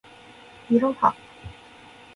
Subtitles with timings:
[0.71, 1.15] いろは